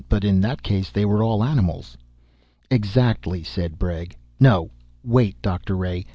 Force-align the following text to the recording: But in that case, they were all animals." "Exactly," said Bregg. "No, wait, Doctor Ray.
But 0.09 0.23
in 0.23 0.41
that 0.41 0.63
case, 0.63 0.89
they 0.89 1.05
were 1.05 1.21
all 1.21 1.43
animals." 1.43 1.95
"Exactly," 2.71 3.43
said 3.43 3.77
Bregg. 3.77 4.15
"No, 4.39 4.71
wait, 5.03 5.39
Doctor 5.43 5.77
Ray. 5.77 6.07